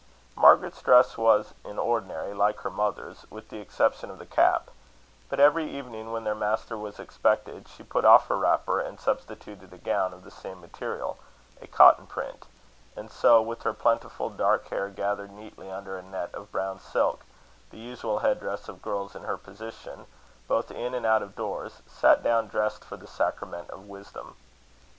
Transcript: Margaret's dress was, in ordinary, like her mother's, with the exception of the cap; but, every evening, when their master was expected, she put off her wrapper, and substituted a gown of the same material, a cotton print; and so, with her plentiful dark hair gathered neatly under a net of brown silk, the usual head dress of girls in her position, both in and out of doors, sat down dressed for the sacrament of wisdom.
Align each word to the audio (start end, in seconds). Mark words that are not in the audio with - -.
Margaret's 0.35 0.81
dress 0.81 1.15
was, 1.15 1.53
in 1.63 1.77
ordinary, 1.77 2.33
like 2.33 2.61
her 2.61 2.71
mother's, 2.71 3.29
with 3.29 3.49
the 3.49 3.59
exception 3.59 4.09
of 4.09 4.17
the 4.17 4.25
cap; 4.25 4.71
but, 5.29 5.39
every 5.39 5.69
evening, 5.69 6.11
when 6.11 6.23
their 6.23 6.33
master 6.33 6.75
was 6.75 6.97
expected, 6.99 7.67
she 7.67 7.83
put 7.83 8.03
off 8.03 8.27
her 8.27 8.35
wrapper, 8.35 8.79
and 8.79 8.99
substituted 8.99 9.71
a 9.71 9.77
gown 9.77 10.11
of 10.11 10.23
the 10.23 10.31
same 10.31 10.59
material, 10.59 11.19
a 11.61 11.67
cotton 11.67 12.07
print; 12.07 12.47
and 12.95 13.11
so, 13.11 13.43
with 13.43 13.61
her 13.61 13.73
plentiful 13.73 14.31
dark 14.31 14.69
hair 14.69 14.89
gathered 14.89 15.29
neatly 15.29 15.69
under 15.69 15.95
a 15.99 16.01
net 16.01 16.33
of 16.33 16.51
brown 16.51 16.79
silk, 16.79 17.23
the 17.69 17.77
usual 17.77 18.17
head 18.25 18.39
dress 18.39 18.67
of 18.67 18.81
girls 18.81 19.15
in 19.15 19.21
her 19.25 19.37
position, 19.37 20.07
both 20.47 20.71
in 20.71 20.95
and 20.95 21.05
out 21.05 21.21
of 21.21 21.35
doors, 21.35 21.83
sat 21.85 22.23
down 22.23 22.47
dressed 22.47 22.83
for 22.83 22.97
the 22.97 23.05
sacrament 23.05 23.69
of 23.69 23.85
wisdom. 23.87 24.35